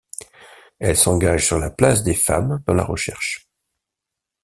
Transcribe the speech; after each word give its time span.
Elle 0.79 0.97
s’engage 0.97 1.45
sur 1.45 1.59
la 1.59 1.69
place 1.69 2.01
des 2.01 2.15
femmes 2.15 2.63
dans 2.65 2.73
la 2.73 2.83
recherche. 2.83 3.47